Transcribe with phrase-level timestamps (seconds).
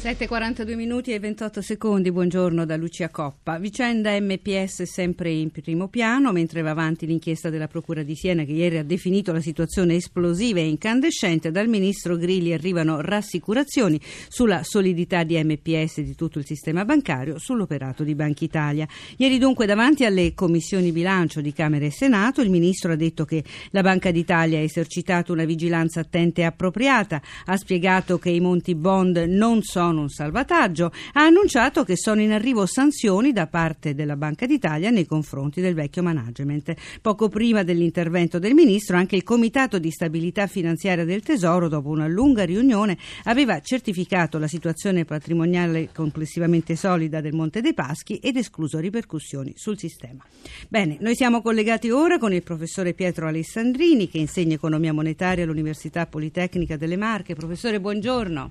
[0.00, 3.58] 7.42 minuti e 28 secondi, buongiorno da Lucia Coppa.
[3.58, 8.52] Vicenda MPS sempre in primo piano, mentre va avanti l'inchiesta della Procura di Siena che
[8.52, 15.24] ieri ha definito la situazione esplosiva e incandescente, dal Ministro Grilli arrivano rassicurazioni sulla solidità
[15.24, 18.86] di MPS e di tutto il sistema bancario, sull'operato di Banca Italia.
[19.16, 23.42] Ieri dunque davanti alle commissioni bilancio di Camera e Senato il Ministro ha detto che
[23.70, 28.76] la Banca d'Italia ha esercitato una vigilanza attenta e appropriata, ha spiegato che i monti
[28.76, 33.94] bond non sono sono un salvataggio, ha annunciato che sono in arrivo sanzioni da parte
[33.94, 36.74] della Banca d'Italia nei confronti del vecchio management.
[37.00, 42.06] Poco prima dell'intervento del Ministro, anche il Comitato di Stabilità Finanziaria del Tesoro, dopo una
[42.06, 48.78] lunga riunione, aveva certificato la situazione patrimoniale complessivamente solida del Monte dei Paschi ed escluso
[48.78, 50.22] ripercussioni sul sistema.
[50.68, 56.04] Bene, noi siamo collegati ora con il professore Pietro Alessandrini che insegna economia monetaria all'Università
[56.04, 57.34] Politecnica delle Marche.
[57.34, 58.50] Professore, buongiorno.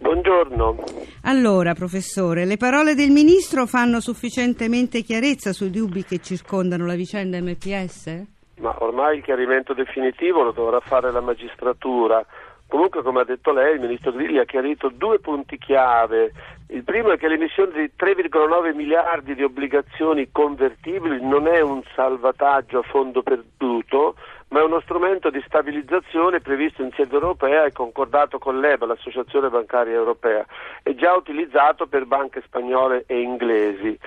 [0.00, 0.76] Buongiorno.
[1.24, 7.40] Allora, professore, le parole del ministro fanno sufficientemente chiarezza sui dubbi che circondano la vicenda
[7.40, 8.24] MPS?
[8.60, 12.24] Ma ormai il chiarimento definitivo lo dovrà fare la magistratura.
[12.68, 16.32] Comunque, come ha detto lei, il ministro Grilli ha chiarito due punti chiave.
[16.68, 22.80] Il primo è che l'emissione di 3,9 miliardi di obbligazioni convertibili non è un salvataggio
[22.80, 24.16] a fondo perduto,
[24.48, 29.50] ma è uno strumento di stabilizzazione previsto in sede europea e concordato con l'EBA, l'Associazione
[29.50, 30.44] Bancaria Europea,
[30.82, 33.98] e già utilizzato per banche spagnole e inglesi.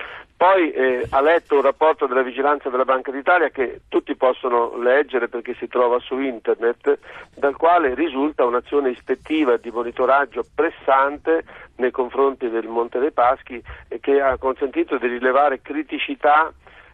[0.41, 5.27] Poi eh, ha letto un rapporto della vigilanza della Banca d'Italia che tutti possono leggere
[5.27, 6.97] perché si trova su internet,
[7.35, 11.43] dal quale risulta un'azione ispettiva di monitoraggio pressante
[11.75, 16.51] nei confronti del Monte dei Paschi e che ha consentito di rilevare criticità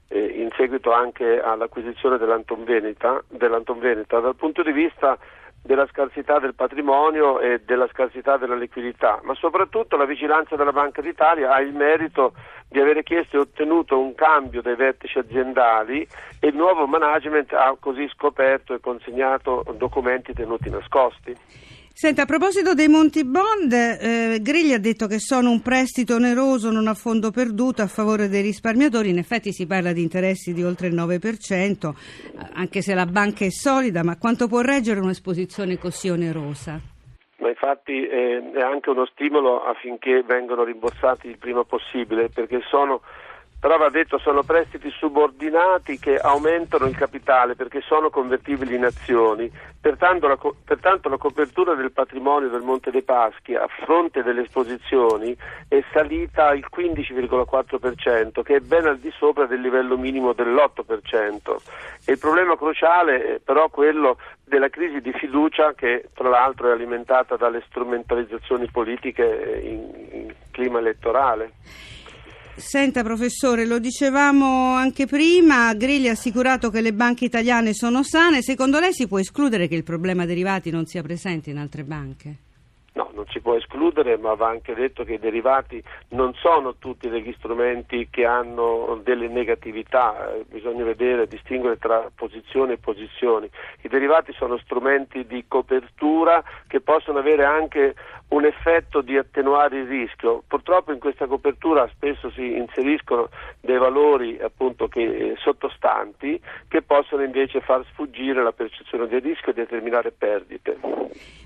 [0.10, 5.18] in seguito anche all'acquisizione dell'Anton Veneta, dell'Anton Veneta, dal punto di vista
[5.62, 11.02] della scarsità del patrimonio e della scarsità della liquidità, ma soprattutto la vigilanza della Banca
[11.02, 12.34] d'Italia ha il merito
[12.70, 16.08] di avere chiesto e ottenuto un cambio dei vertici aziendali
[16.40, 21.36] e il nuovo management ha così scoperto e consegnato documenti tenuti nascosti.
[22.00, 26.70] Senta, a proposito dei Monti Bond, eh, Grilli ha detto che sono un prestito oneroso
[26.70, 29.10] non a fondo perduto a favore dei risparmiatori.
[29.10, 31.96] In effetti si parla di interessi di oltre il 9%,
[32.54, 36.80] anche se la banca è solida, ma quanto può reggere un'esposizione così onerosa?
[37.40, 43.02] Ma infatti eh, è anche uno stimolo affinché vengano rimborsati il prima possibile, perché sono
[43.60, 49.52] però va detto sono prestiti subordinati che aumentano il capitale perché sono convertibili in azioni,
[49.80, 55.36] pertanto la, pertanto la, copertura del patrimonio del Monte dei Paschi a fronte delle esposizioni
[55.68, 61.56] è salita al 15,4% che è ben al di sopra del livello minimo dell'8%
[62.06, 66.72] e il problema cruciale è però quello della crisi di fiducia che tra l'altro è
[66.72, 71.52] alimentata dalle strumentalizzazioni politiche in, in clima elettorale.
[72.58, 78.42] Senta professore, lo dicevamo anche prima, Grilli ha assicurato che le banche italiane sono sane,
[78.42, 82.36] secondo lei si può escludere che il problema derivati non sia presente in altre banche?
[82.94, 87.08] No, non si può escludere, ma va anche detto che i derivati non sono tutti
[87.08, 93.48] degli strumenti che hanno delle negatività, eh, bisogna vedere, distinguere tra posizioni e posizioni.
[93.82, 97.94] I derivati sono strumenti di copertura che possono avere anche
[98.30, 100.44] un effetto di attenuare il rischio.
[100.48, 103.30] Purtroppo in questa copertura spesso si inseriscono
[103.62, 109.52] dei valori appunto, che, eh, sottostanti che possono invece far sfuggire la percezione del rischio
[109.52, 110.78] e determinare perdite.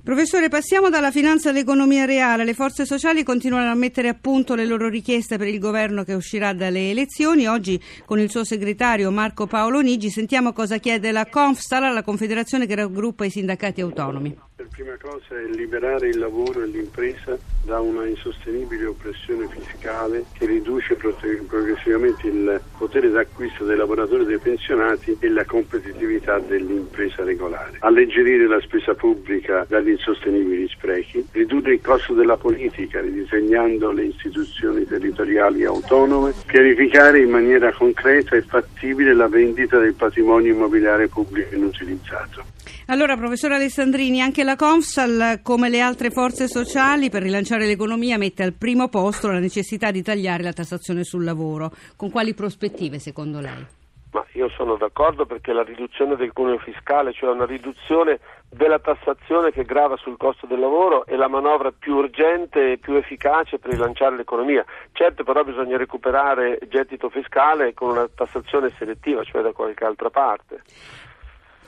[0.04, 2.44] Professore, passiamo dalla finanza all'economia reale.
[2.44, 6.16] Le forze sociali continuano a mettere a punto le loro richieste per il governo che
[6.16, 7.46] uscirà dalle elezioni.
[7.46, 12.66] Oggi con il suo segretario Marco Paolo Nigi sentiamo cosa chiede la Confstal, la confederazione
[12.66, 18.06] che raggruppa i sindacati autonomi prima cosa è liberare il lavoro e l'impresa da una
[18.08, 25.30] insostenibile oppressione fiscale che riduce progressivamente il potere d'acquisto dei lavoratori e dei pensionati e
[25.30, 27.78] la competitività dell'impresa regolare.
[27.80, 34.86] Alleggerire la spesa pubblica dagli insostenibili sprechi, ridurre il costo della politica ridisegnando le istituzioni
[34.86, 42.46] territoriali autonome, pianificare in maniera concreta e fattibile la vendita del patrimonio immobiliare pubblico inutilizzato.
[42.88, 48.44] Allora, professor Alessandrini, anche la Confsal, come le altre forze sociali, per rilanciare l'economia mette
[48.44, 51.72] al primo posto la necessità di tagliare la tassazione sul lavoro.
[51.98, 53.66] Con quali prospettive, secondo lei?
[54.12, 58.20] Ma io sono d'accordo perché la riduzione del cuneo fiscale, cioè una riduzione
[58.52, 62.94] della tassazione che grava sul costo del lavoro, è la manovra più urgente e più
[62.94, 64.64] efficace per rilanciare l'economia.
[64.92, 70.62] Certo però bisogna recuperare gettito fiscale con una tassazione selettiva, cioè da qualche altra parte.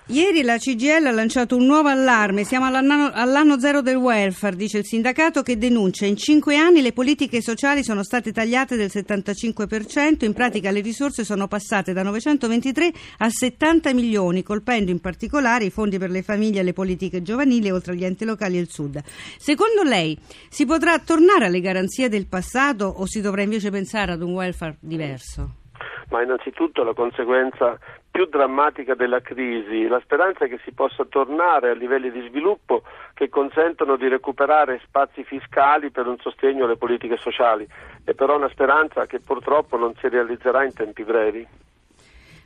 [0.07, 4.79] Ieri la CGL ha lanciato un nuovo allarme, siamo all'anno, all'anno, zero del welfare, dice
[4.79, 10.25] il sindacato che denuncia in cinque anni le politiche sociali sono state tagliate del 75%,
[10.25, 15.69] in pratica le risorse sono passate da 923 a 70 milioni, colpendo in particolare i
[15.69, 19.01] fondi per le famiglie e le politiche giovanili, oltre agli enti locali e il sud.
[19.37, 20.17] Secondo lei
[20.49, 24.75] si potrà tornare alle garanzie del passato o si dovrà invece pensare ad un welfare
[24.81, 25.61] diverso?
[26.09, 27.79] ma innanzitutto la conseguenza
[28.13, 32.83] più drammatica della crisi, la speranza è che si possa tornare a livelli di sviluppo
[33.15, 37.67] che consentono di recuperare spazi fiscali per un sostegno alle politiche sociali.
[38.03, 41.47] È però una speranza che purtroppo non si realizzerà in tempi brevi.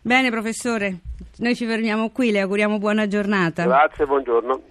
[0.02, 1.00] Bene professore,
[1.40, 3.66] noi ci fermiamo qui, le auguriamo buona giornata.
[3.66, 4.62] Grazie, buongiorno.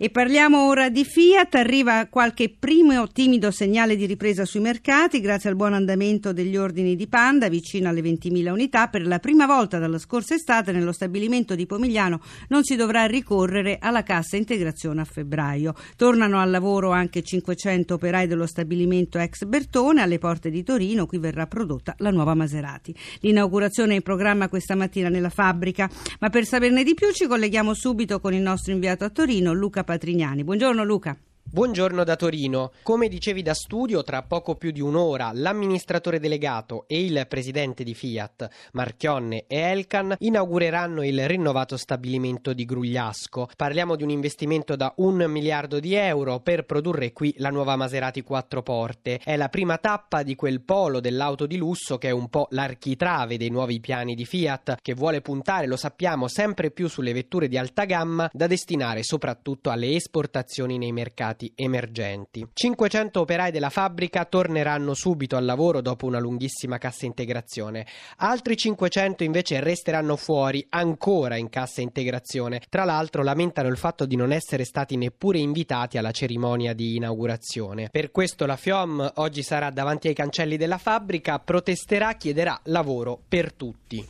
[0.00, 5.50] E parliamo ora di Fiat, arriva qualche primo timido segnale di ripresa sui mercati grazie
[5.50, 8.86] al buon andamento degli ordini di Panda, vicino alle 20.000 unità.
[8.86, 13.78] Per la prima volta dalla scorsa estate nello stabilimento di Pomigliano non si dovrà ricorrere
[13.80, 15.74] alla cassa integrazione a febbraio.
[15.96, 21.18] Tornano al lavoro anche 500 operai dello stabilimento ex Bertone alle porte di Torino, qui
[21.18, 22.94] verrà prodotta la nuova Maserati.
[23.22, 25.90] L'inaugurazione è in programma questa mattina nella fabbrica,
[26.20, 29.86] ma per saperne di più ci colleghiamo subito con il nostro inviato a Torino, Luca
[29.88, 30.44] Patrignani.
[30.44, 31.16] Buongiorno Luca.
[31.50, 32.72] Buongiorno da Torino.
[32.82, 37.94] Come dicevi da studio, tra poco più di un'ora l'amministratore delegato e il presidente di
[37.94, 43.48] Fiat, Marchionne e Elkan, inaugureranno il rinnovato stabilimento di Grugliasco.
[43.56, 48.20] Parliamo di un investimento da un miliardo di euro per produrre qui la nuova Maserati
[48.20, 49.18] quattro porte.
[49.24, 53.38] È la prima tappa di quel polo dell'auto di lusso che è un po' l'architrave
[53.38, 57.56] dei nuovi piani di Fiat, che vuole puntare, lo sappiamo, sempre più sulle vetture di
[57.56, 62.46] alta gamma da destinare soprattutto alle esportazioni nei mercati mercati emergenti.
[62.52, 67.86] 500 operai della fabbrica torneranno subito al lavoro dopo una lunghissima cassa integrazione.
[68.16, 72.60] Altri 500 invece resteranno fuori ancora in cassa integrazione.
[72.68, 77.88] Tra l'altro lamentano il fatto di non essere stati neppure invitati alla cerimonia di inaugurazione.
[77.90, 83.52] Per questo la FIOM oggi sarà davanti ai cancelli della fabbrica, protesterà, chiederà lavoro per
[83.52, 84.04] tutti.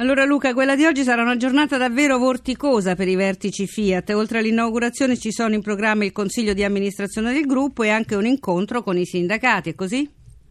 [0.00, 4.10] Allora Luca, quella di oggi sarà una giornata davvero vorticosa per i vertici Fiat.
[4.10, 8.24] Oltre all'inaugurazione ci sono in programma il consiglio di amministrazione del gruppo e anche un
[8.24, 10.08] incontro con i sindacati, è così?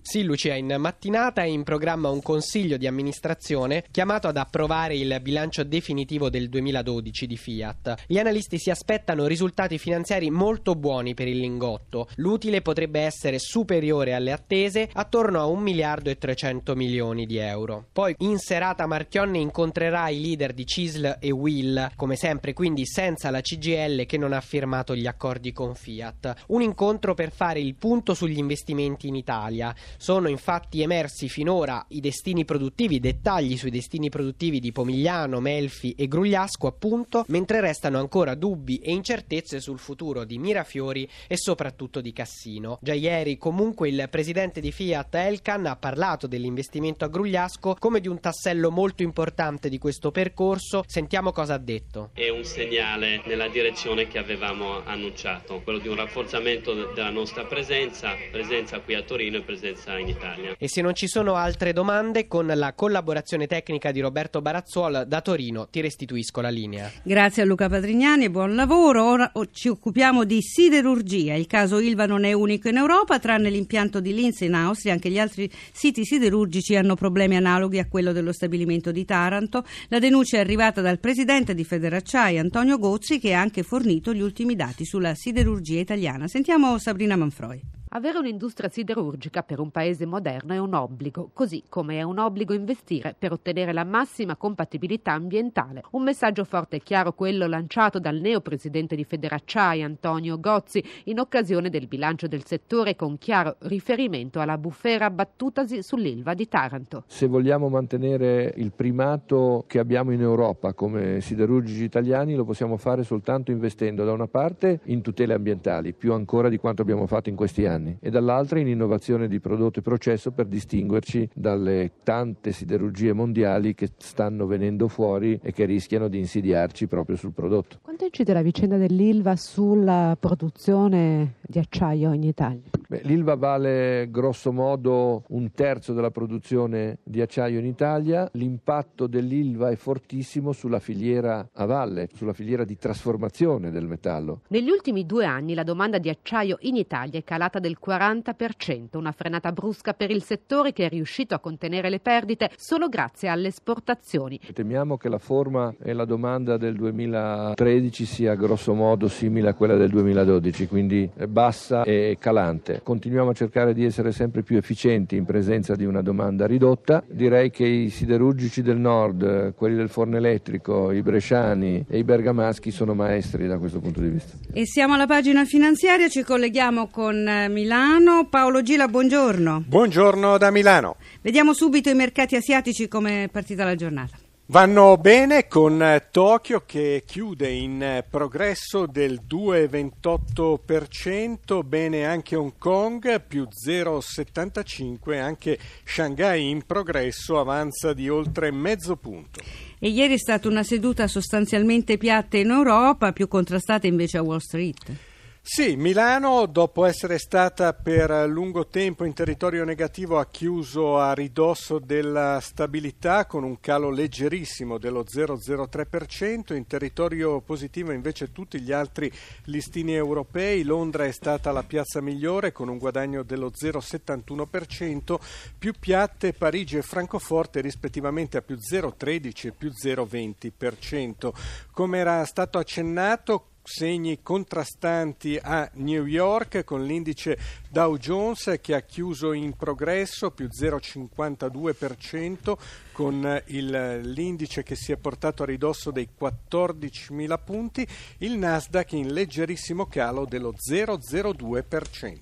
[0.10, 5.20] Sì, Lucia, in mattinata è in programma un consiglio di amministrazione chiamato ad approvare il
[5.22, 8.06] bilancio definitivo del 2012 di Fiat.
[8.08, 12.08] Gli analisti si aspettano risultati finanziari molto buoni per il lingotto.
[12.16, 17.88] L'utile potrebbe essere superiore alle attese, attorno a 1 miliardo e 300 milioni di euro.
[17.92, 23.30] Poi in serata Marchionne incontrerà i leader di CISL e Will, come sempre quindi senza
[23.30, 26.46] la CGL che non ha firmato gli accordi con Fiat.
[26.48, 29.76] Un incontro per fare il punto sugli investimenti in Italia.
[29.98, 35.96] Sono infatti emersi finora i destini produttivi, i dettagli sui destini produttivi di Pomigliano, Melfi
[35.98, 42.00] e Grugliasco, appunto, mentre restano ancora dubbi e incertezze sul futuro di Mirafiori e soprattutto
[42.00, 42.78] di Cassino.
[42.80, 48.08] Già ieri, comunque, il presidente di Fiat Elkan ha parlato dell'investimento a Grugliasco come di
[48.08, 50.84] un tassello molto importante di questo percorso.
[50.86, 52.12] Sentiamo cosa ha detto.
[52.14, 58.14] È un segnale nella direzione che avevamo annunciato, quello di un rafforzamento della nostra presenza,
[58.32, 60.56] presenza qui a Torino e presenza sicurezza in Italia.
[60.58, 65.22] E se non ci sono altre domande, con la collaborazione tecnica di Roberto Barazzuol da
[65.22, 66.92] Torino ti restituisco la linea.
[67.04, 69.06] Grazie a Luca Patrignani e buon lavoro.
[69.06, 71.36] Ora ci occupiamo di siderurgia.
[71.36, 75.10] Il caso Ilva non è unico in Europa, tranne l'impianto di Linz in Austria, anche
[75.10, 79.64] gli altri siti siderurgici hanno problemi analoghi a quello dello stabilimento di Taranto.
[79.88, 84.22] La denuncia è arrivata dal presidente di Federacciai, Antonio Gozzi, che ha anche fornito gli
[84.22, 86.28] ultimi dati sulla siderurgia italiana.
[86.28, 87.77] Sentiamo Sabrina Manfroi.
[87.92, 92.54] Avere un'industria siderurgica per un paese moderno è un obbligo, così come è un obbligo
[92.54, 95.84] investire per ottenere la massima compatibilità ambientale.
[95.92, 101.20] Un messaggio forte e chiaro quello lanciato dal neo presidente di Federacciai Antonio Gozzi in
[101.20, 107.04] occasione del bilancio del settore con chiaro riferimento alla bufera abbattutasi sull'Ilva di Taranto.
[107.08, 113.04] Se vogliamo mantenere il primato che abbiamo in Europa come siderurgici italiani lo possiamo fare
[113.04, 117.36] soltanto investendo da una parte in tutele ambientali, più ancora di quanto abbiamo fatto in
[117.36, 122.52] questi anni anni e dall'altra in innovazione di prodotto e processo per distinguerci dalle tante
[122.52, 127.78] siderurgie mondiali che stanno venendo fuori e che rischiano di insidiarci proprio sul prodotto.
[127.82, 132.62] Quanto incide la vicenda dell'Ilva sulla produzione di acciaio in Italia?
[132.90, 139.70] Beh, L'Ilva vale grosso modo un terzo della produzione di acciaio in Italia, l'impatto dell'Ilva
[139.70, 144.42] è fortissimo sulla filiera a valle, sulla filiera di trasformazione del metallo.
[144.48, 149.12] Negli ultimi due anni la domanda di acciaio in Italia è calata del 40%, una
[149.12, 153.50] frenata brusca per il settore che è riuscito a contenere le perdite solo grazie alle
[153.50, 154.40] esportazioni.
[154.54, 159.76] Temiamo che la forma e la domanda del 2013 sia grosso modo simile a quella
[159.76, 162.77] del 2012, quindi bassa e calante.
[162.84, 167.04] Continuiamo a cercare di essere sempre più efficienti in presenza di una domanda ridotta.
[167.08, 172.72] Direi che i siderurgici del nord, quelli del forno elettrico, i bresciani e i bergamaschi
[172.72, 174.36] sono maestri da questo punto di vista.
[174.54, 178.28] E siamo alla pagina finanziaria, ci colleghiamo con eh, Milano.
[178.30, 179.64] Paolo Gila, buongiorno.
[179.68, 180.96] Buongiorno da Milano.
[181.22, 184.27] Vediamo subito i mercati asiatici come è partita la giornata.
[184.50, 192.54] Vanno bene con eh, Tokyo che chiude in eh, progresso del 2,28%, bene anche Hong
[192.58, 199.42] Kong più 0,75%, anche Shanghai in progresso avanza di oltre mezzo punto.
[199.80, 204.38] E ieri è stata una seduta sostanzialmente piatta in Europa, più contrastata invece a Wall
[204.38, 205.16] Street.
[205.50, 211.80] Sì, Milano, dopo essere stata per lungo tempo in territorio negativo, ha chiuso a ridosso
[211.80, 216.54] della stabilità con un calo leggerissimo dello 0,03%.
[216.54, 219.10] In territorio positivo invece tutti gli altri
[219.46, 220.64] listini europei.
[220.64, 225.18] Londra è stata la piazza migliore con un guadagno dello 0,71%,
[225.58, 231.32] più piatte Parigi e Francoforte rispettivamente a più 0,13 e più 0,20%.
[231.72, 237.38] Come era stato accennato, segni contrastanti a New York con l'indice
[237.70, 242.58] Dow Jones che ha chiuso in progresso più 0,52%
[242.98, 247.86] con il, l'indice che si è portato a ridosso dei 14.000 punti,
[248.20, 252.18] il Nasdaq in leggerissimo calo dello 0,02%.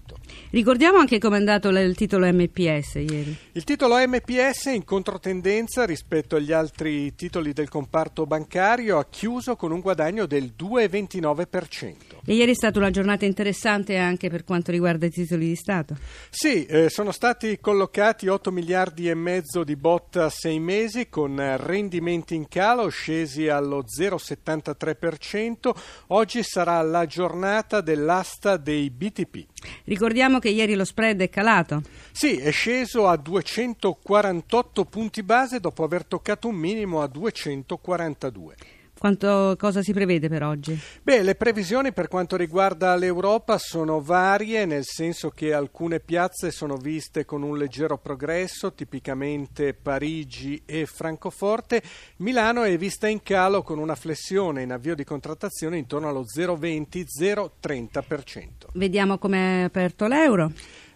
[0.50, 3.38] Ricordiamo anche come è andato il titolo MPS ieri.
[3.54, 9.72] Il titolo MPS in controtendenza rispetto agli altri titoli del comparto bancario ha chiuso con
[9.72, 11.96] un guadagno del 2,29%.
[12.26, 15.96] E ieri è stata una giornata interessante anche per quanto riguarda i titoli di Stato.
[16.30, 21.56] Sì, eh, sono stati collocati 8 miliardi e mezzo di bot a 6 mesi con
[21.58, 25.72] rendimenti in calo scesi allo 0,73%.
[26.08, 29.46] Oggi sarà la giornata dell'asta dei BTP.
[29.86, 31.84] Ricordiamo che ieri lo spread è calato.
[32.12, 38.56] Sì, è sceso a 248 punti base dopo aver toccato un minimo a 242.
[38.98, 40.80] Quanto, cosa si prevede per oggi?
[41.04, 46.78] Beh, le previsioni per quanto riguarda l'Europa sono varie, nel senso che alcune piazze sono
[46.78, 51.84] viste con un leggero progresso, tipicamente Parigi e Francoforte.
[52.18, 58.48] Milano è vista in calo con una flessione in avvio di contrattazione intorno allo 0,20-0,30%.
[58.74, 60.54] Vediamo come è aperto l'euro.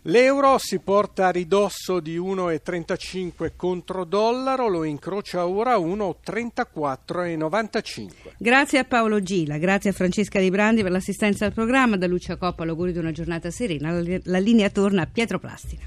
[0.09, 8.07] L'euro si porta a ridosso di 1,35 contro dollaro, lo incrocia ora a 1,34,95.
[8.39, 12.37] Grazie a Paolo Gila, grazie a Francesca Di Brandi per l'assistenza al programma, da Lucia
[12.37, 13.91] Coppa l'augurio di una giornata serena.
[14.23, 15.83] La linea torna a Pietro Plastina.